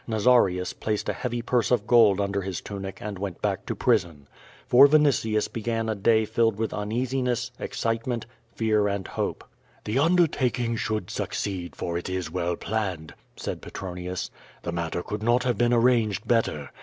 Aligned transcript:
Nazarius 0.07 0.73
placed 0.73 1.07
a 1.09 1.13
heavy 1.13 1.43
purse 1.43 1.69
of 1.69 1.85
gold 1.85 2.19
under 2.19 2.41
his 2.41 2.59
tunic 2.59 2.97
and 3.03 3.19
went 3.19 3.39
back 3.39 3.67
to 3.67 3.75
prison. 3.75 4.27
For 4.65 4.87
Vinitius 4.87 5.47
began 5.47 5.87
a 5.89 5.93
day 5.93 6.25
filled 6.25 6.57
with 6.57 6.73
uneasiness, 6.73 7.51
excitement, 7.59 8.25
fear, 8.55 8.87
and 8.87 9.07
hope. 9.07 9.43
"The 9.83 9.99
undertaking 9.99 10.75
should 10.77 11.11
succeed, 11.11 11.75
for 11.75 11.99
it 11.99 12.09
is 12.09 12.31
well 12.31 12.55
planned," 12.55 13.13
said 13.35 13.61
Petronius. 13.61 14.31
"The 14.63 14.71
matter 14.71 15.03
could 15.03 15.21
not 15.21 15.43
have 15.43 15.59
been 15.59 15.71
arranged 15.71 16.27
better. 16.27 16.71